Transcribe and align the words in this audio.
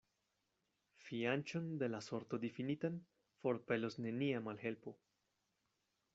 Fianĉon 1.09 1.67
de 1.83 1.89
la 1.95 1.99
sorto 2.05 2.39
difinitan 2.47 2.99
forpelos 3.43 4.01
nenia 4.07 4.43
malhelpo. 4.49 4.97